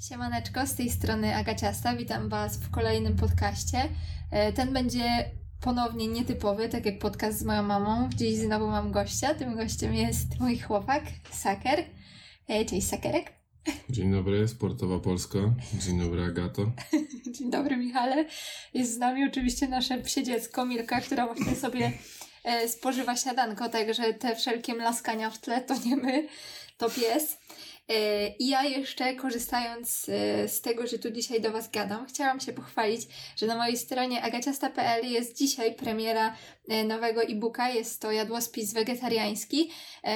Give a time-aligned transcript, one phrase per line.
[0.00, 3.88] Siemaneczko, z tej strony Agaciasta, witam Was w kolejnym podcaście.
[4.30, 5.30] E, ten będzie
[5.60, 8.08] ponownie nietypowy, tak jak podcast z moją mamą.
[8.16, 11.84] Dziś znowu mam gościa, tym gościem jest mój chłopak, Saker.
[12.48, 13.32] E, cześć Sakerek.
[13.90, 15.38] Dzień dobry, Sportowa Polska.
[15.74, 16.72] Dzień dobry, Agato.
[17.38, 18.24] Dzień dobry, Michale.
[18.74, 21.92] Jest z nami oczywiście nasze psie dziecko, Milka, która właśnie sobie
[22.44, 26.28] e, spożywa śniadanko, także te wszelkie mlaskania w tle to nie my,
[26.78, 27.38] to pies.
[27.88, 32.40] E, I ja jeszcze korzystając e, z tego, że tu dzisiaj do Was gadam, chciałam
[32.40, 33.02] się pochwalić,
[33.36, 36.36] że na mojej stronie agaciasta.pl jest dzisiaj premiera
[36.68, 37.68] e, nowego e-booka.
[37.68, 39.70] Jest to jadłospis wegetariański,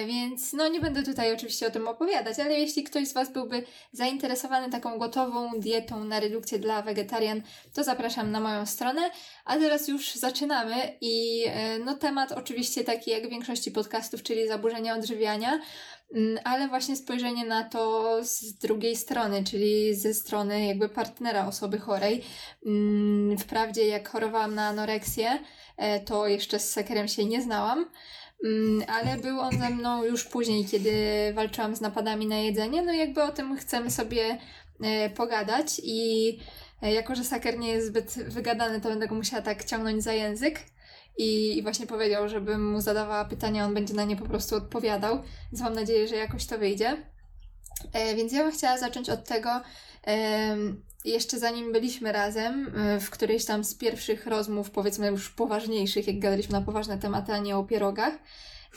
[0.06, 3.62] więc no nie będę tutaj oczywiście o tym opowiadać, ale jeśli ktoś z Was byłby
[3.92, 7.42] zainteresowany taką gotową dietą na redukcję dla wegetarian,
[7.74, 9.10] to zapraszam na moją stronę.
[9.44, 11.44] A teraz już zaczynamy i
[11.84, 15.60] no temat oczywiście taki jak w większości podcastów, czyli zaburzenia odżywiania.
[16.14, 21.78] Mm, ale właśnie spojrzenie na to z drugiej strony, czyli ze strony jakby partnera osoby
[21.78, 22.24] chorej.
[22.66, 25.38] Mm, wprawdzie jak chorowałam na anoreksję,
[25.76, 27.86] e, to jeszcze z Sekerem się nie znałam,
[28.44, 30.92] mm, ale był on ze mną już później, kiedy
[31.34, 32.82] walczyłam z napadami na jedzenie.
[32.82, 34.38] No jakby o tym chcemy sobie
[34.82, 36.38] e, pogadać i
[36.82, 40.12] e, jako, że Saker nie jest zbyt wygadany, to będę go musiała tak ciągnąć za
[40.12, 40.60] język
[41.18, 45.22] i, właśnie powiedział, żebym mu zadawała pytania, on będzie na nie po prostu odpowiadał,
[45.52, 47.06] więc mam nadzieję, że jakoś to wyjdzie.
[47.92, 49.50] E, więc ja bym chciała zacząć od tego,
[51.04, 56.18] jeszcze zanim byliśmy razem, e, w którejś tam z pierwszych rozmów, powiedzmy już poważniejszych, jak
[56.18, 58.14] gadaliśmy na poważne tematy, a nie o pierogach,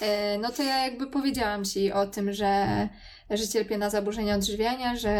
[0.02, 2.89] e, no to ja jakby powiedziałam Ci o tym, że,
[3.30, 5.11] że cierpię na zaburzenia odżywiania, że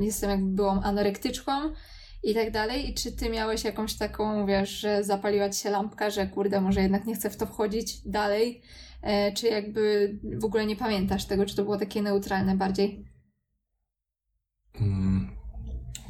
[0.00, 1.52] jestem jakby byłą anorektyczką,
[2.24, 2.90] i tak dalej.
[2.90, 6.82] I czy ty miałeś jakąś taką, wiesz, że zapaliła ci się lampka, że kurde, może
[6.82, 8.62] jednak nie chcę w to wchodzić dalej?
[9.02, 13.04] E, czy jakby w ogóle nie pamiętasz tego, czy to było takie neutralne bardziej?
[14.72, 15.30] Hmm,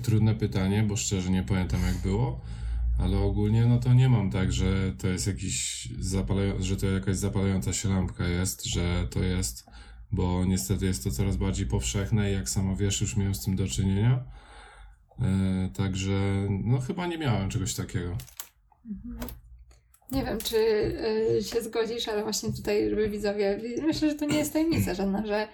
[0.02, 2.40] trudne pytanie, bo szczerze nie pamiętam jak było,
[2.98, 7.16] ale ogólnie no to nie mam tak, że to jest jakiś zapalają, że to jakaś
[7.16, 9.66] zapalająca się lampka jest, że to jest,
[10.12, 13.56] bo niestety jest to coraz bardziej powszechne i jak sama wiesz, już miałem z tym
[13.56, 14.24] do czynienia
[15.20, 18.17] E, także no chyba nie miałem czegoś takiego.
[20.11, 20.57] Nie wiem, czy
[21.39, 25.27] y, się zgodzisz, ale właśnie tutaj, żeby widzowie, myślę, że to nie jest tajemnica żadna,
[25.27, 25.48] że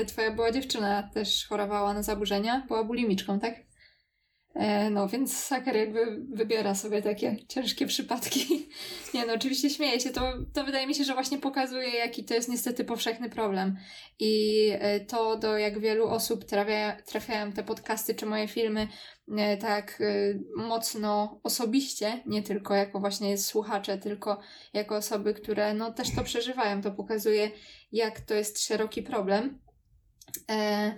[0.00, 3.54] y, twoja była dziewczyna też chorowała na zaburzenia, była bulimiczką, tak?
[4.54, 8.68] E, no, więc Saker jakby wybiera sobie takie ciężkie przypadki.
[9.14, 10.10] Nie no, oczywiście śmieję się.
[10.10, 13.76] To, to wydaje mi się, że właśnie pokazuje, jaki to jest niestety powszechny problem.
[14.18, 18.88] I e, to, do jak wielu osób trafia, trafiają te podcasty czy moje filmy
[19.38, 20.02] e, tak
[20.56, 24.40] mocno osobiście, nie tylko jako właśnie słuchacze, tylko
[24.72, 26.82] jako osoby, które no też to przeżywają.
[26.82, 27.50] To pokazuje,
[27.92, 29.58] jak to jest szeroki problem.
[30.50, 30.94] E,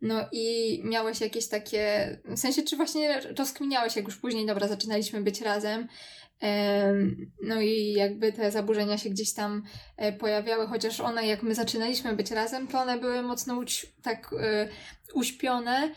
[0.00, 5.20] no i miałeś jakieś takie, w sensie, czy właśnie rozkminiałeś, jak już później, dobra, zaczynaliśmy
[5.20, 5.88] być razem,
[7.42, 9.62] no i jakby te zaburzenia się gdzieś tam
[9.96, 13.60] e, pojawiały, chociaż one, jak my zaczynaliśmy być razem, to one były mocno
[14.02, 14.68] tak e,
[15.14, 15.90] uśpione,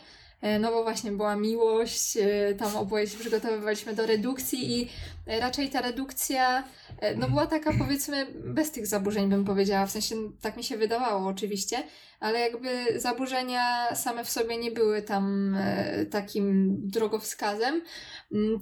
[0.60, 4.88] no bo właśnie była miłość, e, tam oboje się przygotowywaliśmy do redukcji i
[5.26, 6.64] e, raczej ta redukcja,
[7.16, 11.28] no była taka powiedzmy bez tych zaburzeń bym powiedziała, w sensie tak mi się wydawało
[11.28, 11.82] oczywiście,
[12.20, 15.56] ale jakby zaburzenia same w sobie nie były tam
[16.10, 17.82] takim drogowskazem,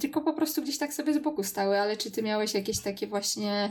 [0.00, 3.06] tylko po prostu gdzieś tak sobie z boku stały, ale czy ty miałeś jakieś takie
[3.06, 3.70] właśnie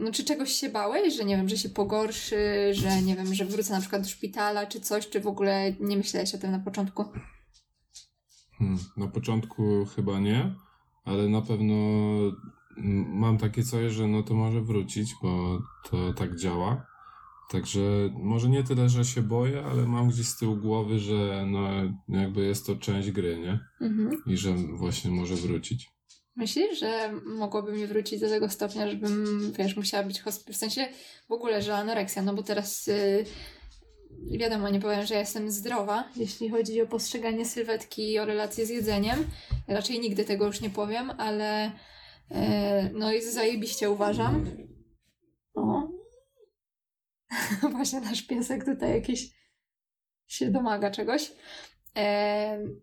[0.00, 2.36] no czy czegoś się bałeś, że nie wiem, że się pogorszy,
[2.72, 5.96] że nie wiem, że wrócę na przykład do szpitala, czy coś, czy w ogóle nie
[5.96, 7.04] myślałeś o tym na początku?
[8.58, 10.54] Hmm, na początku chyba nie,
[11.04, 11.74] ale na pewno
[13.06, 16.86] mam takie coś, że no to może wrócić, bo to tak działa.
[17.50, 17.80] Także
[18.14, 21.68] może nie tyle, że się boję, ale mam gdzieś z tyłu głowy, że no
[22.08, 23.60] jakby jest to część gry, nie?
[23.86, 24.22] Mhm.
[24.26, 25.90] I że właśnie może wrócić.
[26.38, 30.88] Myślisz, że mogłoby mi wrócić do tego stopnia, żebym, wiesz, musiała być w sensie
[31.28, 36.50] w ogóle, że anoreksja, no bo teraz yy, wiadomo, nie powiem, że jestem zdrowa, jeśli
[36.50, 39.26] chodzi o postrzeganie sylwetki i o relacje z jedzeniem.
[39.68, 41.72] Raczej nigdy tego już nie powiem, ale
[42.30, 42.36] yy,
[42.92, 44.46] no i zajebiście uważam.
[45.54, 45.88] O.
[47.72, 49.30] Właśnie nasz piesek tutaj jakiś
[50.26, 51.32] się domaga czegoś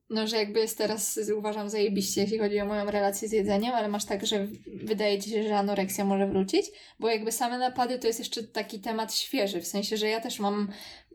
[0.10, 3.88] no, że jakby jest teraz, uważam, zajebiście, jeśli chodzi o moją relację z jedzeniem, ale
[3.88, 4.48] masz tak, że
[4.84, 6.66] wydaje ci się, że anoreksja może wrócić,
[7.00, 10.40] bo jakby same napady to jest jeszcze taki temat świeży, w sensie, że ja też
[10.40, 10.72] mam,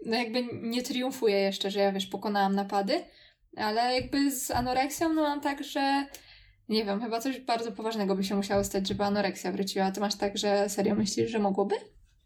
[0.07, 3.05] no jakby nie triumfuję jeszcze, że ja wiesz, pokonałam napady,
[3.57, 6.07] ale jakby z anoreksją, no mam tak, że
[6.69, 9.91] nie wiem, chyba coś bardzo poważnego by się musiało stać, żeby anoreksja wróciła.
[9.91, 11.75] Ty masz tak, że serio myślisz, że mogłoby?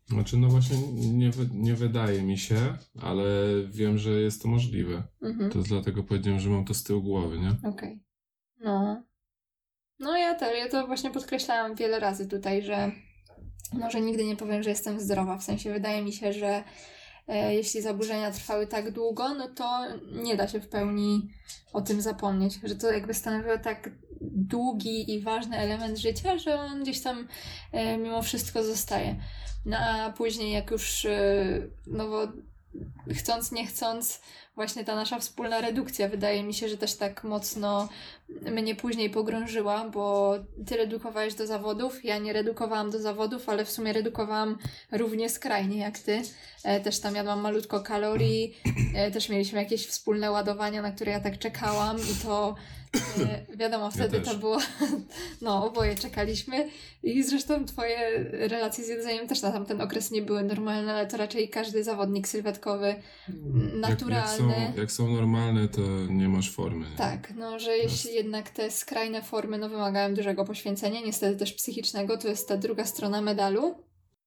[0.06, 2.56] Znaczy, no właśnie nie, nie wydaje mi się,
[3.01, 3.25] ale
[3.67, 5.03] wiem, że jest to możliwe.
[5.23, 5.51] Mhm.
[5.51, 7.69] To dlatego powiedziałem, że mam to z tyłu głowy, nie?
[7.69, 8.03] Okej.
[8.61, 9.03] No.
[9.99, 12.93] No ja to, ja to właśnie podkreślałam wiele razy tutaj, że
[13.73, 15.39] może nigdy nie powiem, że jestem zdrowa.
[15.39, 16.65] W sensie wydaje mi się, że
[17.29, 21.29] jeśli zaburzenia trwały tak długo, no to nie da się w pełni
[21.73, 22.59] o tym zapomnieć.
[22.65, 23.91] Że to jakby stanowiło tak
[24.21, 27.29] długi i ważny element życia, że on gdzieś tam
[27.73, 29.17] e, mimo wszystko zostaje.
[29.67, 31.44] No a później jak już e,
[31.87, 32.09] no
[33.15, 34.20] chcąc, nie chcąc,
[34.55, 37.89] właśnie ta nasza wspólna redukcja wydaje mi się, że też tak mocno
[38.53, 40.35] mnie później pogrążyła, bo
[40.67, 44.59] ty redukowałeś do zawodów, ja nie redukowałam do zawodów, ale w sumie redukowałam
[44.93, 46.23] równie skrajnie jak ty.
[46.65, 48.56] E, też tam jadłam malutko kalorii,
[48.95, 52.55] e, też mieliśmy jakieś wspólne ładowania, na które ja tak czekałam i to
[52.97, 54.29] e, wiadomo, wtedy też.
[54.29, 54.59] to było,
[55.43, 56.69] no oboje czekaliśmy
[57.03, 61.17] i zresztą twoje relacje z jedzeniem też na tamten okres nie były normalne, ale to
[61.17, 62.95] raczej każdy zawodnik sylwetkowy
[63.75, 64.23] naturalny.
[64.23, 66.91] Jak, jak, są, jak są normalne, to nie masz formy.
[66.91, 66.96] Nie?
[66.96, 72.19] Tak, no że jeśli jednak te skrajne formy no, wymagają dużego poświęcenia, niestety też psychicznego,
[72.19, 73.75] to jest ta druga strona medalu.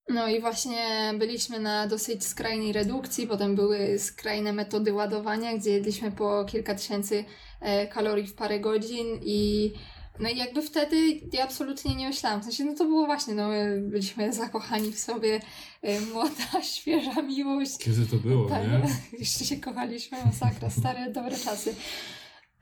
[0.09, 6.11] No i właśnie byliśmy na dosyć skrajnej redukcji, potem były skrajne metody ładowania, gdzie jedliśmy
[6.11, 7.25] po kilka tysięcy
[7.61, 9.73] e, kalorii w parę godzin i
[10.19, 10.95] no i jakby wtedy
[11.33, 12.41] ja absolutnie nie myślałam.
[12.41, 15.41] W sensie, no to było właśnie, no my byliśmy zakochani w sobie,
[15.81, 17.77] e, młoda, świeża miłość.
[17.77, 18.81] Kiedy to było, Tak, nie?
[19.19, 21.75] jeszcze się kochaliśmy, masakra, stare, dobre czasy.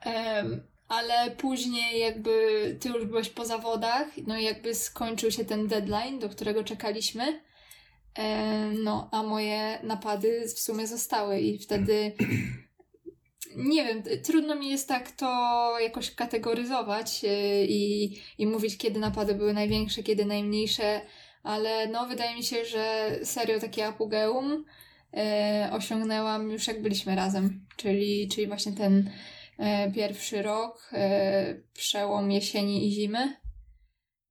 [0.00, 5.68] Em, ale później jakby ty już byłeś po zawodach, no i jakby skończył się ten
[5.68, 7.40] deadline, do którego czekaliśmy.
[8.14, 12.12] Em, no, a moje napady w sumie zostały i wtedy
[13.56, 15.26] nie wiem, trudno mi jest tak to
[15.80, 17.30] jakoś kategoryzować yy,
[17.68, 21.00] i, i mówić, kiedy napady były największe, kiedy najmniejsze,
[21.42, 24.64] ale no wydaje mi się, że serio takie apogeum
[25.16, 29.10] e, osiągnęłam już jak byliśmy razem, czyli, czyli właśnie ten
[29.58, 33.36] e, pierwszy rok, e, przełom jesieni i zimy.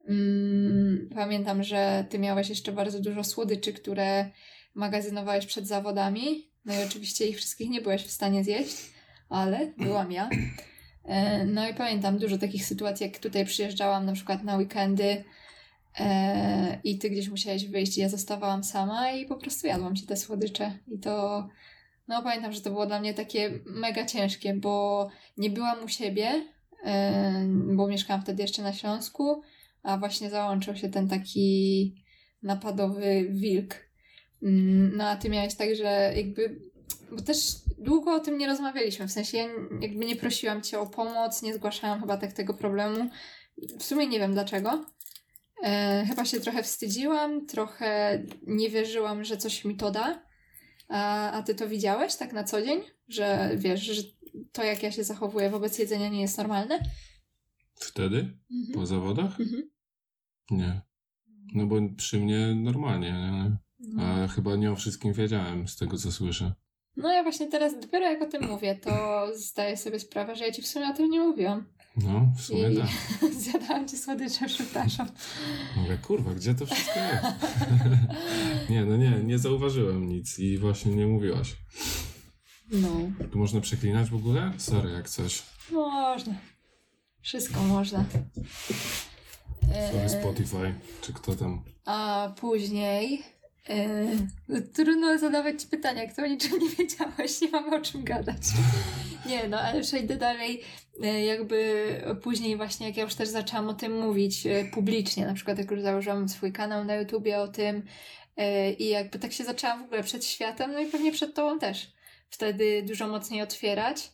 [0.09, 4.31] Mm, pamiętam, że ty miałeś jeszcze bardzo dużo słodyczy, które
[4.73, 6.51] magazynowałeś przed zawodami.
[6.65, 8.94] No i oczywiście ich wszystkich nie byłeś w stanie zjeść,
[9.29, 10.29] ale byłam ja.
[11.05, 15.23] E, No i pamiętam dużo takich sytuacji, jak tutaj przyjeżdżałam na przykład na weekendy
[15.99, 20.17] e, i ty gdzieś musiałeś wyjść ja zostawałam sama i po prostu jadłam ci te
[20.17, 20.79] słodycze.
[20.87, 21.47] I to,
[22.07, 25.07] no pamiętam, że to było dla mnie takie mega ciężkie, bo
[25.37, 26.45] nie byłam u siebie,
[26.85, 27.45] e,
[27.75, 29.41] bo mieszkałam wtedy jeszcze na Śląsku,
[29.83, 31.95] a właśnie załączył się ten taki
[32.43, 33.75] napadowy wilk.
[34.43, 36.59] Mm, No a ty miałeś tak, że jakby,
[37.11, 37.37] bo też
[37.85, 39.47] długo o tym nie rozmawialiśmy, w sensie ja
[39.81, 43.09] jakby nie prosiłam cię o pomoc, nie zgłaszałam chyba tak tego problemu.
[43.79, 44.85] W sumie nie wiem dlaczego.
[45.63, 50.21] E, chyba się trochę wstydziłam, trochę nie wierzyłam, że coś mi to da.
[50.87, 52.81] A, a ty to widziałeś tak na co dzień?
[53.07, 54.01] Że wiesz, że
[54.51, 56.79] to jak ja się zachowuję wobec jedzenia nie jest normalne?
[57.75, 58.37] Wtedy?
[58.51, 58.73] Mhm.
[58.73, 59.39] Po zawodach?
[59.39, 59.69] Mhm.
[60.51, 60.81] Nie.
[61.53, 63.57] No bo przy mnie normalnie, nie?
[63.79, 64.03] No.
[64.03, 66.53] A chyba nie o wszystkim wiedziałem z tego, co słyszę.
[66.97, 70.51] No ja właśnie teraz, dopiero jak o tym mówię, to zdaję sobie sprawę, że ja
[70.51, 71.65] ci w sumie o tym nie mówiłam.
[71.97, 72.89] No, w sumie I tak.
[73.43, 75.07] zjadałam ci słodycze, przepraszam.
[75.75, 77.25] Mówię, kurwa, gdzie to wszystko jest?
[78.69, 81.55] nie, no nie, nie zauważyłem nic i właśnie nie mówiłaś.
[82.71, 82.89] No.
[83.31, 84.53] Tu można przeklinać w ogóle?
[84.57, 85.43] Sorry, jak coś.
[85.71, 86.33] Można.
[87.21, 88.05] Wszystko można.
[89.71, 91.63] Sorry, E, Spotify, czy kto tam.
[91.85, 93.23] A później
[93.69, 98.41] e, trudno zadawać ci pytania, o niczym nie wiedziałeś, nie mamy o czym gadać.
[99.25, 100.61] Nie, no ale przejdę dalej.
[101.03, 101.85] E, jakby
[102.21, 105.71] później właśnie, jak ja już też zaczęłam o tym mówić e, publicznie, na przykład jak
[105.71, 107.83] już założyłam swój kanał na YouTubie o tym
[108.79, 111.91] i jakby tak się zaczęłam w ogóle przed światem, no i pewnie przed tobą też.
[112.29, 114.11] Wtedy dużo mocniej otwierać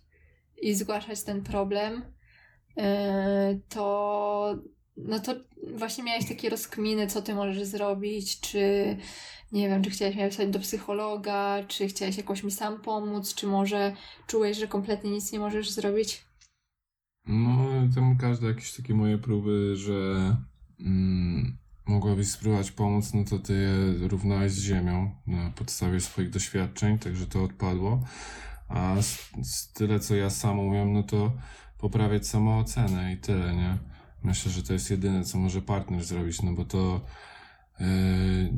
[0.62, 2.14] i zgłaszać ten problem,
[3.70, 4.56] to
[4.98, 5.36] no to
[5.74, 8.98] właśnie miałeś takie rozkminy, co ty możesz zrobić, czy
[9.52, 13.48] nie wiem, czy chciałeś mnie wysłać do psychologa, czy chciałeś jakoś mi sam pomóc, czy
[13.48, 13.96] może
[14.28, 16.26] czułeś, że kompletnie nic nie możesz zrobić?
[17.28, 17.66] No,
[17.96, 20.36] tam każde jakieś takie moje próby, że
[20.80, 27.00] mm, mogłabyś spróbować pomóc, no to ty je równałeś z ziemią na podstawie swoich doświadczeń,
[27.00, 28.04] także to odpadło.
[28.68, 31.32] A z, z tyle, co ja sam umiem, no to
[31.78, 33.78] poprawiać samoocenę i tyle, nie?
[34.24, 37.02] Myślę, że to jest jedyne, co może partner zrobić, no bo to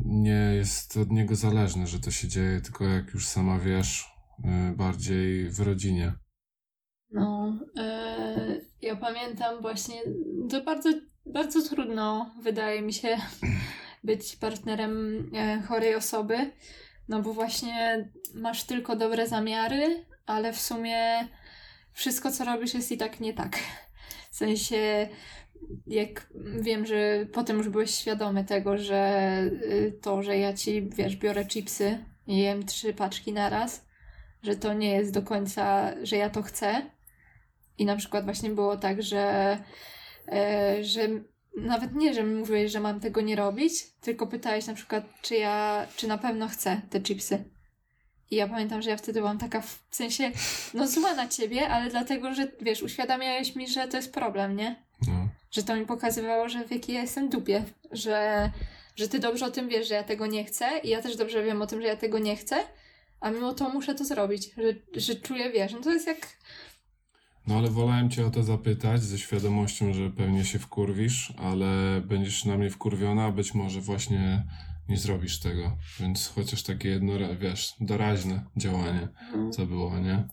[0.05, 4.05] nie jest od niego zależne, że to się dzieje, tylko jak już sama wiesz,
[4.43, 6.13] yy, bardziej w rodzinie.
[7.11, 9.95] No, e, ja pamiętam właśnie,
[10.49, 10.89] to bardzo,
[11.25, 13.17] bardzo trudno, wydaje mi się,
[14.03, 15.31] być partnerem
[15.67, 16.51] chorej osoby,
[17.09, 21.27] no bo właśnie masz tylko dobre zamiary, ale w sumie
[21.93, 23.59] wszystko, co robisz, jest i tak nie tak.
[24.33, 25.07] W sensie,
[25.87, 31.15] jak wiem, że potem już byłeś świadomy tego, że y, to, że ja ci, wiesz,
[31.15, 33.85] biorę chipsy i jem trzy paczki naraz,
[34.43, 36.81] że to nie jest do końca, że ja to chcę.
[37.77, 39.57] I na przykład właśnie było tak, że,
[40.31, 41.01] e, że
[41.57, 45.87] nawet nie, że mówiłeś, że mam tego nie robić, tylko pytałeś na przykład, czy ja,
[45.95, 47.43] czy na pewno chcę te chipsy.
[48.33, 50.31] I ja pamiętam, że ja wtedy byłam taka w sensie,
[50.73, 54.75] no zła na ciebie, ale dlatego, że wiesz, uświadamiałeś mi, że to jest problem, nie?
[55.07, 55.27] No.
[55.51, 58.49] Że to mi pokazywało, że w jakiej ja jestem dupie, że,
[58.95, 61.43] że ty dobrze o tym wiesz, że ja tego nie chcę i ja też dobrze
[61.43, 62.55] wiem o tym, że ja tego nie chcę,
[63.19, 66.27] a mimo to muszę to zrobić, że, że czuję, wiesz, no to jest jak,
[67.47, 72.45] No ale wolałem cię o to zapytać ze świadomością, że pewnie się wkurwisz, ale będziesz
[72.45, 74.43] na mnie wkurwiona, a być może właśnie
[74.89, 75.77] nie zrobisz tego.
[75.99, 79.07] Więc chociaż takie jedno, wiesz, doraźne działanie,
[79.51, 80.27] co było, nie?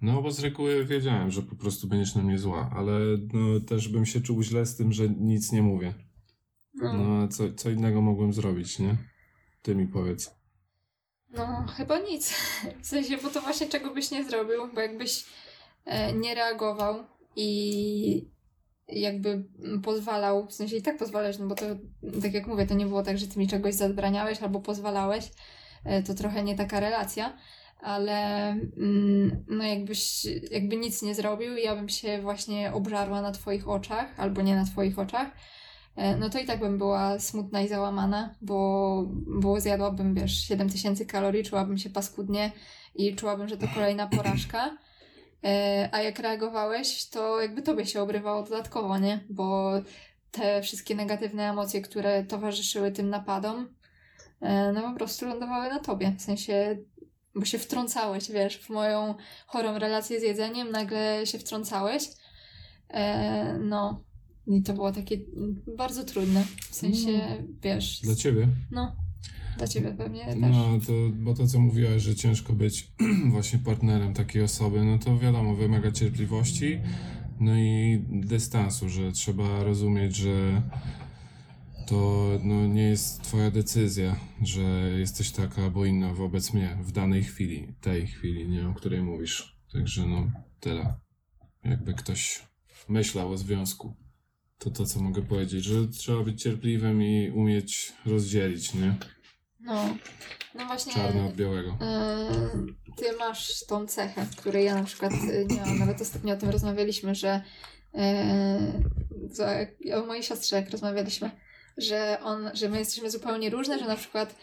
[0.00, 2.98] No bo z reguły wiedziałem, że po prostu będziesz na mnie zła, ale
[3.32, 5.94] no, też bym się czuł źle z tym, że nic nie mówię.
[6.74, 8.96] no, No a co, co innego mogłem zrobić, nie?
[9.62, 10.34] Ty mi powiedz.
[11.30, 12.34] no chyba nic.
[12.82, 15.24] W sensie, bo to właśnie czego byś nie zrobił, bo jakbyś
[15.84, 17.04] e, nie reagował
[17.36, 18.33] i
[18.88, 19.44] jakby
[19.82, 21.64] pozwalał, w sensie i tak pozwalałeś, no bo to,
[22.22, 25.30] tak jak mówię, to nie było tak, że ty mi czegoś zabraniałeś albo pozwalałeś,
[25.84, 27.36] e, to trochę nie taka relacja,
[27.80, 33.32] ale mm, no jakbyś jakby nic nie zrobił i ja bym się właśnie obżarła na
[33.32, 35.28] twoich oczach, albo nie na twoich oczach,
[35.96, 41.06] e, no to i tak bym była smutna i załamana, bo, bo zjadłabym, wiesz, 7000
[41.06, 42.52] kalorii, czułabym się paskudnie
[42.94, 44.76] i czułabym, że to kolejna porażka.
[45.44, 49.24] E, A jak reagowałeś, to jakby tobie się obrywało dodatkowo, nie?
[49.30, 49.72] Bo
[50.30, 53.68] te wszystkie negatywne emocje, które towarzyszyły tym napadom,
[54.40, 56.14] e, no po prostu lądowały na tobie.
[56.18, 56.78] W sensie,
[57.34, 59.14] bo się wtrącałeś, wiesz, w moją
[59.46, 62.04] chorą relację z jedzeniem, nagle się wtrącałeś.
[62.90, 64.04] E, No.
[64.46, 65.16] I to było takie
[65.76, 66.44] bardzo trudne.
[66.70, 68.48] W sensie, wiesz, Dla ciebie?
[68.70, 68.96] no,
[69.58, 70.36] dla ciebie pewnie też.
[70.40, 72.92] No, to, bo to co mówiłaś, że ciężko być
[73.32, 76.80] właśnie partnerem takiej osoby, no to wiadomo, wymaga cierpliwości,
[77.40, 80.62] no i dystansu, że trzeba rozumieć, że
[81.86, 84.62] to no, nie jest twoja decyzja, że
[84.98, 89.58] jesteś taka albo inna wobec mnie w danej chwili, tej chwili, nie o której mówisz.
[89.72, 90.94] Także no, tyle.
[91.64, 92.42] Jakby ktoś
[92.88, 93.96] myślał o związku,
[94.58, 98.94] to to co mogę powiedzieć, że trzeba być cierpliwym i umieć rozdzielić, nie?
[99.60, 99.96] No,
[100.54, 100.92] no właśnie.
[100.92, 101.78] Czarne od białego.
[102.54, 105.78] Ym, Ty masz tą cechę, której ja na przykład y, nie mam.
[105.78, 107.42] Nawet ostatnio o tym rozmawialiśmy, że
[107.94, 108.02] yy,
[109.94, 111.30] o mojej siostrze jak rozmawialiśmy,
[111.76, 114.36] że on, że my jesteśmy zupełnie różne, że na przykład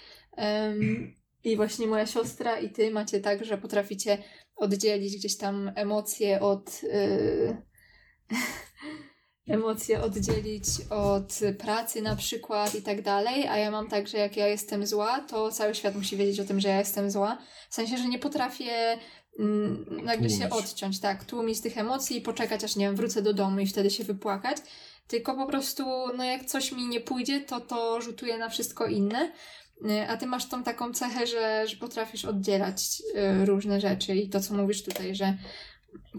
[0.68, 4.18] ym, i właśnie moja siostra i ty macie tak, że potraficie
[4.56, 7.58] oddzielić gdzieś tam emocje od yy,
[9.48, 14.38] emocje oddzielić od pracy na przykład i tak dalej, a ja mam tak, że jak
[14.38, 17.38] ja jestem zła, to cały świat musi wiedzieć o tym, że ja jestem zła.
[17.70, 18.98] W sensie, że nie potrafię
[19.40, 19.86] mm,
[20.30, 20.52] się Tłumić.
[20.52, 23.90] odciąć, tak, tłumić tych emocji i poczekać, aż nie wiem, wrócę do domu i wtedy
[23.90, 24.58] się wypłakać.
[25.08, 25.86] Tylko po prostu,
[26.18, 29.32] no jak coś mi nie pójdzie, to to rzutuje na wszystko inne.
[29.86, 33.02] Y, A ty masz tą taką cechę, że, że potrafisz oddzielać
[33.42, 35.38] y, różne rzeczy i to, co mówisz tutaj, że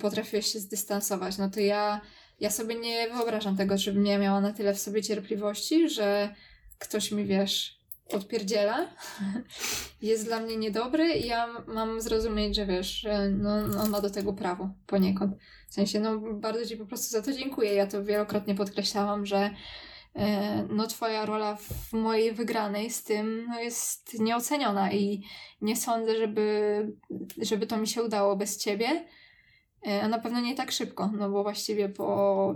[0.01, 1.39] potrafiłeś się zdystansować.
[1.39, 2.01] No to ja,
[2.43, 6.35] ja sobie nie wyobrażam tego, żebym ja miała na tyle w sobie cierpliwości, że
[6.79, 7.79] ktoś mi, wiesz,
[8.13, 8.89] odpierdziela,
[10.03, 13.51] jest dla mnie niedobry i ja mam zrozumieć, że wiesz, że no,
[13.83, 15.37] on ma do tego prawo poniekąd.
[15.69, 17.75] W sensie, no bardzo Ci po prostu za to dziękuję.
[17.75, 19.51] Ja to wielokrotnie podkreślałam, że
[20.17, 25.23] e, no twoja rola w mojej wygranej z tym no, jest nieoceniona i
[25.61, 26.87] nie sądzę, żeby,
[27.43, 29.05] żeby to mi się udało bez ciebie.
[29.87, 32.55] E, A na pewno nie tak szybko, no bo właściwie po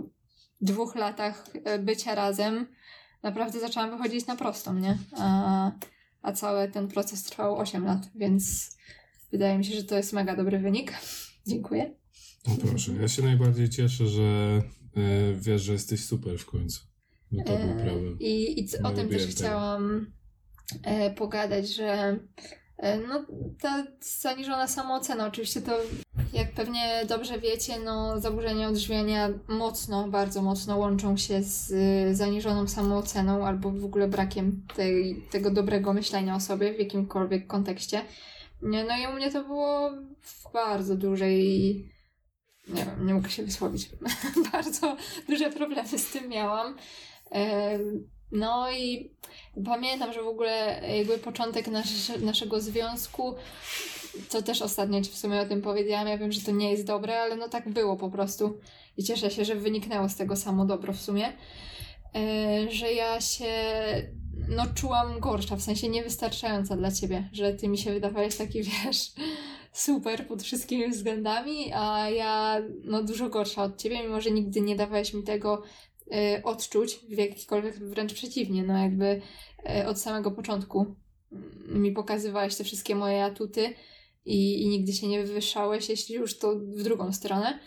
[0.61, 2.67] dwóch latach e, bycia razem
[3.23, 4.97] naprawdę zaczęłam wychodzić na prostą, nie?
[5.17, 5.71] A,
[6.21, 8.71] a cały ten proces trwał 8 lat, więc
[9.31, 10.93] wydaje mi się, że to jest mega dobry wynik.
[11.47, 11.93] Dziękuję.
[12.47, 14.61] No proszę, ja się najbardziej cieszę, że
[14.97, 16.81] e, wiesz, że jesteś super w końcu.
[17.31, 18.17] No to był E, problem.
[18.19, 20.11] I, i o tym też chciałam
[20.83, 22.19] e, pogadać, że
[23.07, 23.25] no,
[23.61, 25.71] ta zaniżona samoocena, oczywiście to
[26.33, 32.67] jak pewnie dobrze wiecie, no zaburzenia odżywiania mocno, bardzo mocno łączą się z e, zaniżoną
[32.67, 38.01] samooceną albo w ogóle brakiem tej, tego dobrego myślenia o sobie w jakimkolwiek kontekście.
[38.61, 39.91] No i u mnie to było
[40.21, 41.97] w bardzo dużej
[42.67, 43.89] nie wiem, nie mogę się wysłowić.
[44.51, 44.97] bardzo
[45.29, 46.75] duże problemy z tym miałam.
[48.31, 49.11] No i
[49.65, 53.35] pamiętam, że w ogóle jakby początek nasz, naszego związku,
[54.29, 56.85] to też ostatnio Ci w sumie o tym powiedziałam, ja wiem, że to nie jest
[56.85, 58.59] dobre, ale no tak było po prostu.
[58.97, 61.33] I cieszę się, że wyniknęło z tego samo dobro w sumie,
[62.15, 63.47] e, że ja się
[64.47, 69.11] no czułam gorsza, w sensie niewystarczająca dla Ciebie, że Ty mi się wydawałeś taki, wiesz,
[69.73, 74.75] super pod wszystkimi względami, a ja no dużo gorsza od Ciebie, mimo że nigdy nie
[74.75, 75.63] dawałeś mi tego
[76.43, 79.21] odczuć w jakikolwiek, wręcz przeciwnie, no jakby
[79.81, 80.95] y, od samego początku
[81.31, 83.73] mm, mi pokazywałeś te wszystkie moje atuty
[84.25, 87.59] i, i nigdy się nie wywyższałeś, jeśli już to w drugą stronę.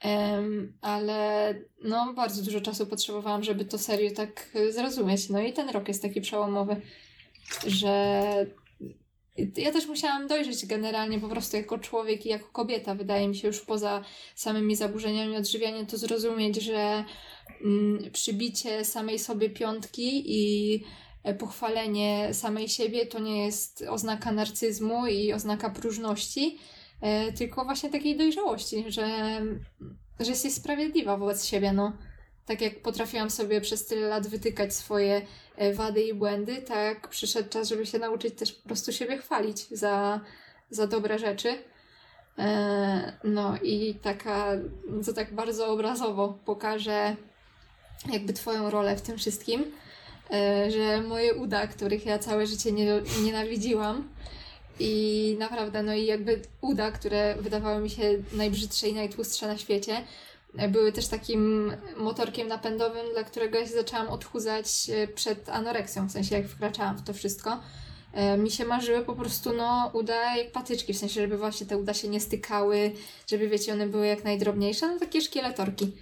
[0.00, 5.28] Em, ale no, bardzo dużo czasu potrzebowałam, żeby to serio tak y, zrozumieć.
[5.28, 6.80] No i ten rok jest taki przełomowy,
[7.66, 8.46] że
[9.56, 12.94] ja też musiałam dojrzeć generalnie po prostu jako człowiek i jako kobieta.
[12.94, 17.04] Wydaje mi się już poza samymi zaburzeniami odżywiania to zrozumieć, że
[17.64, 20.84] mm, przybicie samej sobie piątki i
[21.22, 26.58] e, pochwalenie samej siebie to nie jest oznaka narcyzmu i oznaka próżności,
[27.00, 29.40] e, tylko właśnie takiej dojrzałości, że,
[30.20, 31.92] że jesteś sprawiedliwa wobec siebie, no.
[32.46, 35.22] Tak jak potrafiłam sobie przez tyle lat wytykać swoje
[35.56, 39.68] e, wady i błędy, tak przyszedł czas, żeby się nauczyć też po prostu siebie chwalić
[39.68, 40.20] za,
[40.70, 41.58] za dobre rzeczy.
[42.38, 44.48] E, No i taka,
[45.06, 47.16] to tak bardzo obrazowo pokażę
[48.12, 49.64] jakby Twoją rolę w tym wszystkim,
[50.30, 54.08] e, że moje uda, których ja całe życie nie, nienawidziłam
[54.80, 60.04] i naprawdę, no i jakby uda, które wydawały mi się najbrzydsze i najtłustsze na świecie,
[60.68, 66.12] były też takim motorkiem napędowym, dla którego ja się zaczęłam odchudzać e, przed anoreksją, w
[66.12, 67.60] sensie jak wkraczałam w to wszystko.
[68.12, 71.78] E, Mi się marzyły po prostu, no, uda jak patyczki, w sensie, żeby właśnie te
[71.78, 72.92] uda się nie stykały,
[73.26, 75.92] żeby, wiecie, one były jak najdrobniejsze, no takie szkieletorki.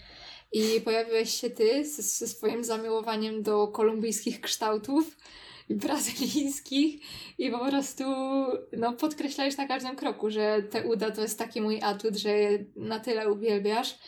[0.53, 5.17] I pojawiłeś się ty ze, ze swoim zamiłowaniem do kolumbijskich kształtów
[5.71, 7.01] brazylijskich
[7.39, 8.05] i po prostu
[8.73, 12.65] no, podkreślałeś na każdym kroku, że te uda to jest taki mój atut, że je
[12.77, 13.99] na tyle uwielbiasz,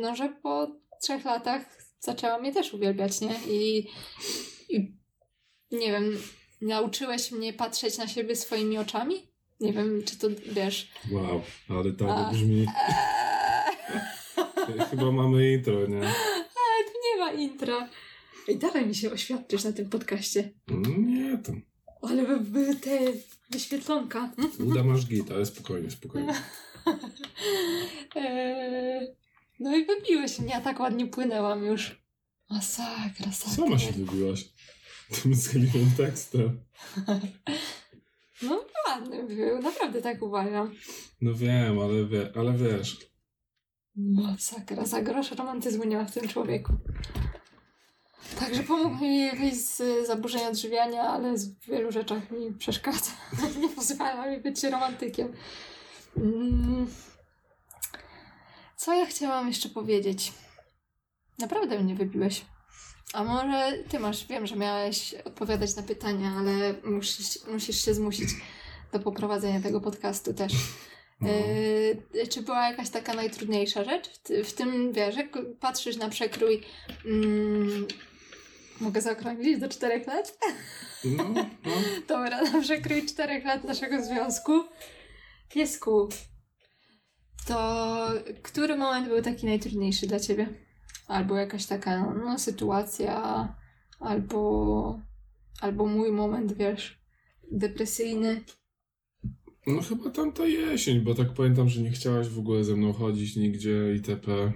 [0.00, 0.66] no, że po
[1.02, 1.62] trzech latach
[2.00, 3.34] zaczęłam je też uwielbiać, nie?
[3.48, 3.88] I,
[4.68, 4.94] i
[5.70, 6.18] nie wiem,
[6.60, 9.14] nauczyłeś mnie patrzeć na siebie swoimi oczami?
[9.60, 10.90] Nie wiem, czy to wiesz.
[11.12, 12.30] Wow, ale tak A.
[12.30, 12.66] brzmi.
[14.90, 15.98] Chyba mamy intro, nie?
[15.98, 17.88] Ale tu nie ma intra.
[18.48, 20.50] Ej, dawaj mi się oświadczyć na tym podcaście.
[20.70, 21.62] Mm, Nie, tam.
[22.02, 22.98] Ale by, by te
[23.50, 24.32] wyświetlonka.
[24.58, 26.34] Uda masz git, ale spokojnie, spokojnie.
[28.16, 29.16] Eee,
[29.60, 32.04] no i wybiłeś mnie, ja tak ładnie płynęłam już.
[32.50, 33.56] Masakra, sakra.
[33.56, 34.44] Sama się wybiłaś.
[35.22, 36.60] Tym zgaliłem tekstem.
[38.42, 40.74] No ładny był, naprawdę tak uważam.
[41.20, 42.96] No wiem, ale, wie, ale wiesz.
[43.96, 46.72] Masakra, za grosz romantyzmu nie ma w tym człowieku.
[48.38, 53.10] Także pomógł mi wyjść z zaburzeń odżywiania, ale w wielu rzeczach mi przeszkadza.
[53.60, 55.32] Nie pozwala mi być romantykiem.
[56.16, 56.86] Mm.
[58.76, 60.32] Co ja chciałam jeszcze powiedzieć?
[61.38, 62.44] Naprawdę mnie wybiłeś.
[63.12, 68.28] A może ty masz, wiem, że miałeś odpowiadać na pytania, ale musisz, musisz się zmusić
[68.92, 70.52] do poprowadzenia tego podcastu też.
[71.20, 71.28] No.
[72.14, 74.08] Yy, czy była jakaś taka najtrudniejsza rzecz?
[74.08, 76.62] W, ty, w tym, wiesz, jak patrzysz na przekrój...
[77.04, 77.86] Mm,
[78.80, 80.38] mogę zaokrąglić do czterech lat?
[81.04, 81.44] No, no.
[82.08, 84.64] Dobra, na przekrój czterech lat naszego związku.
[85.54, 86.08] Piesku,
[87.46, 88.10] to
[88.42, 90.48] który moment był taki najtrudniejszy dla ciebie?
[91.08, 93.48] Albo jakaś taka no, sytuacja,
[94.00, 95.00] albo,
[95.60, 96.98] albo mój moment, wiesz,
[97.52, 98.44] depresyjny.
[99.66, 103.36] No chyba tamta jesień, bo tak pamiętam, że nie chciałaś w ogóle ze mną chodzić
[103.36, 104.52] nigdzie itp.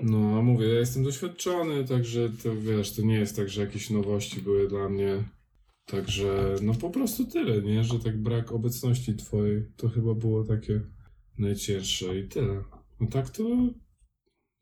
[0.00, 3.90] No, a mówię, ja jestem doświadczony, także to wiesz, to nie jest tak, że jakieś
[3.90, 5.24] nowości były dla mnie.
[5.86, 7.84] Także, no po prostu tyle, nie?
[7.84, 10.80] Że tak brak obecności twojej, to chyba było takie
[11.38, 12.64] najcięższe i tyle.
[13.00, 13.42] No tak to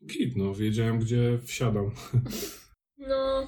[0.05, 1.91] git, no, wiedziałem gdzie wsiadam.
[2.97, 3.47] No,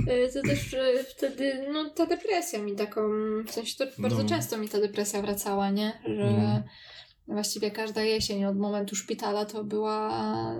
[0.00, 3.00] y, to też y, wtedy, no ta depresja mi taką,
[3.46, 4.28] w sensie to bardzo No.
[4.28, 5.92] często mi ta depresja wracała, nie?
[6.06, 6.62] Że Mhm.
[7.28, 10.10] właściwie każda jesień od momentu szpitala to była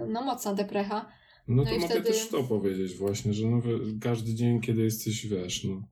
[0.08, 1.08] no mocna deprecha.
[1.48, 3.62] No No to mogę wtedy- też to powiedzieć właśnie, że no,
[4.00, 5.82] każdy dzień, kiedy jesteś, wiesz, no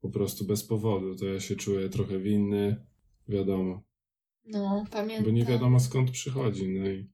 [0.00, 2.76] po prostu bez powodu, to ja się czuję trochę winny,
[3.28, 3.82] wiadomo,
[4.46, 5.24] No, pamiętam.
[5.24, 7.10] bo nie wiadomo skąd przychodzi, no i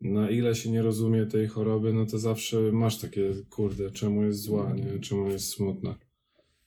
[0.00, 4.40] na ile się nie rozumie tej choroby, no to zawsze masz takie, kurde, czemu jest
[4.40, 5.98] zła, nie, czemu jest smutna,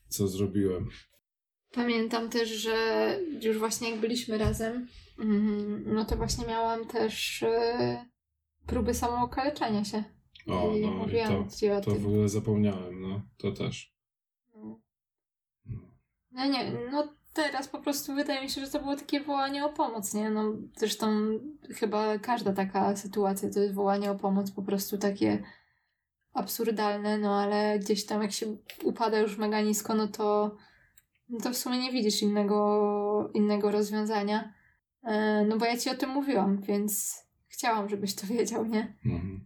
[0.07, 0.89] co zrobiłem.
[1.71, 2.75] Pamiętam też, że
[3.41, 4.87] już właśnie jak byliśmy razem,
[5.19, 7.47] mm, no to właśnie miałam też y,
[8.67, 10.03] próby samookaleczenia się.
[10.47, 13.21] O, I no i to, to w ogóle zapomniałem, no.
[13.37, 13.93] To też.
[16.31, 16.45] No.
[16.45, 20.13] Nie, no teraz po prostu wydaje mi się, że to było takie wołanie o pomoc,
[20.13, 20.29] nie?
[20.29, 21.07] No zresztą
[21.69, 25.43] chyba każda taka sytuacja to jest wołanie o pomoc, po prostu takie
[26.33, 30.55] absurdalne, no ale gdzieś tam jak się upada już mega nisko, no to,
[31.29, 34.53] no to w sumie nie widzisz innego, innego rozwiązania.
[35.03, 37.15] E, No bo ja ci o tym mówiłam, więc
[37.47, 38.97] chciałam, żebyś to wiedział, nie?
[39.05, 39.45] Mhm.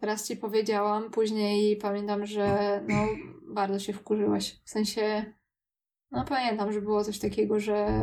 [0.00, 3.06] Teraz ci powiedziałam, później pamiętam, że no
[3.54, 4.60] bardzo się wkurzyłaś.
[4.64, 5.34] W sensie,
[6.16, 8.02] no pamiętam, że było coś takiego, że,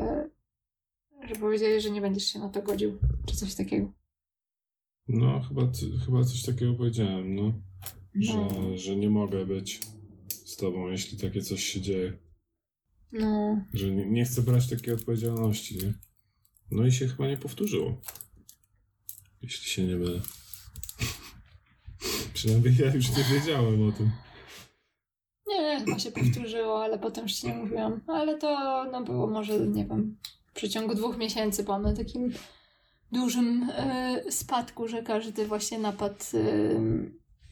[1.27, 3.91] że powiedziałeś, że nie będziesz się na to godził, czy coś takiego.
[5.07, 5.61] No, chyba,
[6.05, 7.53] chyba coś takiego powiedziałem, no.
[8.15, 8.77] Że, No.
[8.77, 9.79] że nie mogę być
[10.27, 12.17] z tobą, jeśli takie coś się dzieje.
[13.11, 15.93] No, Że nie, nie chcę brać takiej odpowiedzialności, nie?
[16.71, 18.01] No i się chyba nie powtórzyło.
[19.41, 20.21] Jeśli się nie mylę.
[22.33, 24.11] Przynajmniej ja już nie wiedziałem o tym.
[25.61, 28.01] Nie, chyba się powtórzyło, ale potem już ci nie mówiłam.
[28.07, 32.33] Ale to no było może, nie wiem, w przeciągu dwóch miesięcy po na takim
[33.11, 36.31] dużym e, spadku, że każdy właśnie napad,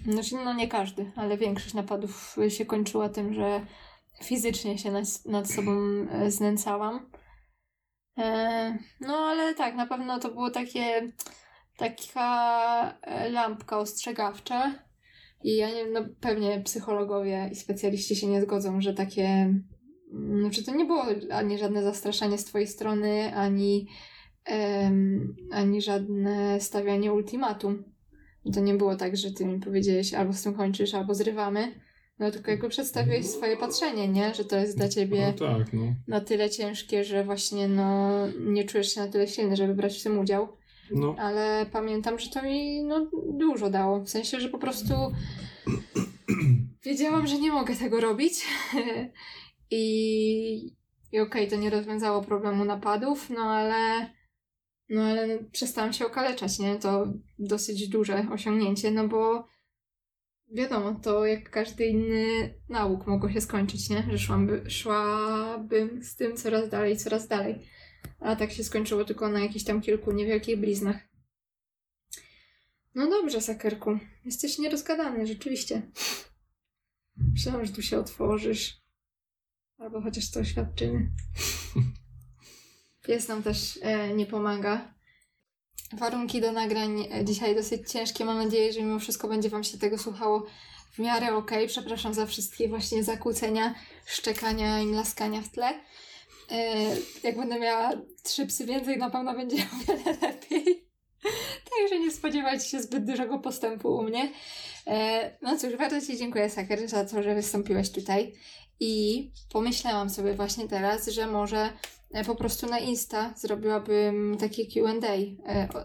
[0.08, 3.66] e, znaczy no nie każdy, ale większość napadów się kończyła tym, że
[4.24, 4.92] fizycznie się
[5.26, 5.72] nad, sobą
[6.12, 7.12] e, znęcałam.
[9.00, 11.12] No ale tak, na pewno to było takie
[11.78, 12.94] taka
[13.30, 14.74] lampka ostrzegawcza
[15.44, 19.54] i ja nie no pewnie psychologowie i specjaliści się nie zgodzą, że takie
[20.40, 23.88] znaczy to nie było ani żadne zastraszanie z twojej strony, ani
[24.46, 27.84] em, ani żadne stawianie ultimatum.
[28.54, 31.72] To nie było tak, że ty mi powiedziałeś albo z tym kończysz, albo zrywamy.
[32.20, 34.34] No tylko jakby przedstawiłeś swoje patrzenie, nie?
[34.36, 35.96] Że to jest dla ciebie No tak, no.
[36.08, 40.04] na tyle ciężkie, że właśnie no nie czujesz się na tyle silny, żeby brać w
[40.04, 40.48] tym udział.
[40.96, 44.00] No, Ale pamiętam, że to mi no, dużo dało.
[44.00, 44.94] W sensie, że po prostu
[46.86, 48.46] wiedziałam, że nie mogę tego robić.
[49.72, 50.76] I,
[51.12, 54.10] i okej, to nie rozwiązało problemu napadów, no ale
[54.92, 56.76] no ale przestałam się okaleczać, nie?
[56.76, 59.48] To dosyć duże osiągnięcie, no bo
[60.54, 64.08] wiadomo, to jak każdy inny nauk mogło się skończyć, nie?
[64.12, 67.68] Że szłam, szłabym z tym coraz dalej, coraz dalej.
[68.20, 70.98] A tak się skończyło tylko na jakichś tam kilku niewielkich bliznach.
[72.96, 74.00] No dobrze, Sakerku.
[74.26, 75.82] Jesteś nierozgadany, rzeczywiście.
[77.34, 78.82] Myślałam, że tu się otworzysz.
[79.78, 81.10] Albo chociaż to oświadczymy.
[83.06, 84.94] Pies nam też e, nie pomaga.
[85.94, 88.26] Warunki do nagrań e, dzisiaj dosyć ciężkie.
[88.26, 90.48] Mam nadzieję, że mimo wszystko będzie Wam się tego słuchało
[90.92, 91.68] w miarę okej.
[91.68, 95.80] Przepraszam za wszystkie właśnie zakłócenia, szczekania i laskania w tle.
[96.52, 97.92] E, jak będę miała
[98.24, 100.88] trzy psy więcej, na pewno będzie o wiele lepiej.
[101.80, 104.32] Także nie spodziewajcie się zbyt dużego postępu u mnie.
[104.88, 108.34] E, no cóż, bardzo Ci dziękuję, Saker, za to, że wystąpiłeś tutaj.
[108.80, 111.70] I pomyślałam sobie właśnie teraz, że może
[112.12, 114.96] e, po prostu na Insta zrobiłabym takie Q&A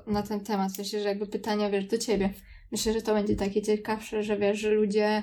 [0.06, 0.72] na ten temat.
[0.78, 2.34] Myślę, że jakby pytania, wiesz, do Ciebie.
[2.72, 5.22] Myślę, że to będzie takie ciekawsze, że wiesz, że ludzie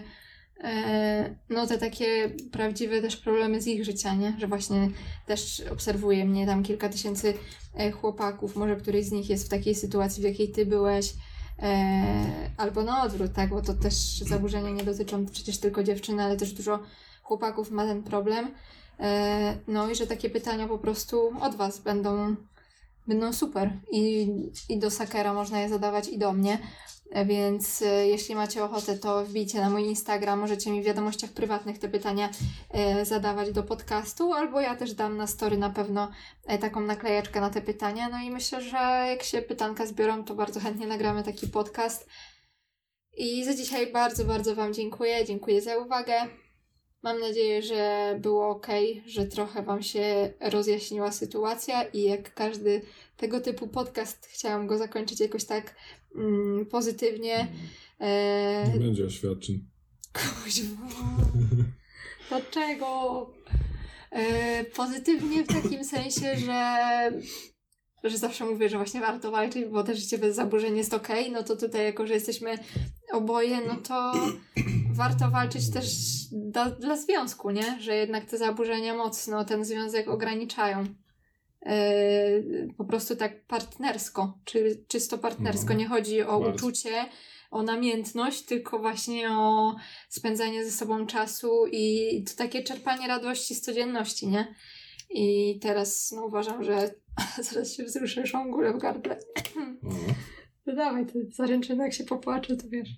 [1.50, 4.36] no te takie prawdziwe też problemy z ich życia, nie?
[4.40, 4.90] Że właśnie
[5.26, 7.34] też obserwuje mnie tam kilka tysięcy
[7.76, 11.14] e, chłopaków, może któryś z nich jest w takiej sytuacji, w jakiej ty byłeś,
[11.60, 13.50] e, albo na odwrót, tak?
[13.50, 16.80] Bo to też zaburzenia nie dotyczą przecież tylko dziewczyny, ale też dużo
[17.24, 18.52] chłopaków ma ten problem.
[19.00, 22.36] E, no i że takie pytania po prostu od was będą,
[23.08, 23.80] będą super.
[23.92, 24.28] I,
[24.70, 26.60] I do Sakera można je zadawać i do mnie.
[27.26, 31.80] Więc e, jeśli macie ochotę, to wbijcie na mój Instagram, możecie mi w wiadomościach prywatnych
[31.80, 32.30] te pytania
[32.70, 36.12] e, zadawać do podcastu, albo ja też dam na story na pewno
[36.46, 38.10] e, taką naklejeczkę na te pytania.
[38.10, 38.78] No i myślę, że
[39.10, 42.08] jak się pytanka zbiorą, to bardzo chętnie nagramy taki podcast.
[43.18, 45.26] I za dzisiaj bardzo, bardzo Wam dziękuję.
[45.26, 46.43] Dziękuję za uwagę.
[47.04, 48.68] Mam nadzieję, że było ok,
[49.06, 52.82] że trochę Wam się rozjaśniła sytuacja i jak każdy
[53.18, 55.76] tego typu podcast, chciałam go zakończyć jakoś tak
[56.16, 57.48] mm, pozytywnie.
[58.00, 59.66] E, nie będzie oświadczeń.
[60.14, 60.88] Kuźwa.
[62.30, 62.88] Dlaczego?
[64.12, 66.78] E, pozytywnie w takim sensie, że,
[68.04, 71.44] że zawsze mówię, że właśnie warto walczyć, bo też życie bez zaburzeń jest okej, no
[71.44, 72.58] to tutaj jako, że jesteśmy
[73.14, 74.14] oboje, no to
[74.94, 75.88] warto walczyć też
[76.32, 77.82] dla, dla związku, nie?
[77.82, 80.86] Że jednak te zaburzenia mocno ten związek ograniczają.
[81.66, 81.84] E,
[82.78, 85.74] po prostu tak partnersko, czy czysto partnersko.
[85.74, 86.56] No, Nie chodzi o bardzo.
[86.56, 87.06] uczucie,
[87.52, 89.76] o namiętność, tylko właśnie o
[90.10, 94.56] spędzanie ze sobą czasu i to takie czerpanie radości z codzienności, nie?
[95.10, 96.92] I teraz no, uważam, że
[97.52, 99.20] zaraz się wzruszę, mam górę w gardle.
[99.84, 99.90] O,
[100.66, 102.90] No dawaj, to zaręczyny, jak się popłaczę, to wiesz.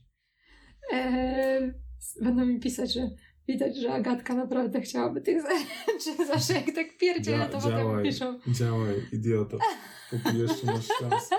[0.93, 1.73] Eee,
[2.21, 3.09] będą mi pisać, że
[3.47, 6.25] widać, że Agatka naprawdę chciałaby tych rzeczy.
[6.33, 8.03] Zawsze jak tak pierdzielę, to Dzia- potem działaj.
[8.03, 8.39] piszą.
[8.47, 9.57] Działaj, idioto.
[10.09, 11.35] Póki jeszcze masz szansę.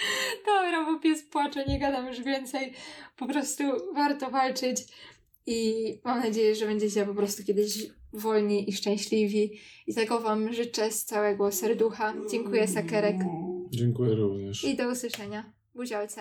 [0.46, 2.72] Dobra, bo pies płacze, nie gadam już więcej.
[3.16, 3.64] Po prostu
[3.94, 4.78] warto walczyć
[5.46, 9.60] i mam nadzieję, że będziecie po prostu kiedyś wolni i szczęśliwi.
[9.86, 12.14] I tego Wam życzę z całego serducha.
[12.30, 13.16] Dziękuję, Sakerek.
[13.70, 14.64] Dziękuję również.
[14.64, 15.52] I do usłyszenia.
[15.80, 16.20] 不喜欢吃